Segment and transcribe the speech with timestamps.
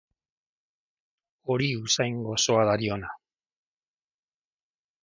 [1.55, 3.13] Hori usain gozoa, dariona.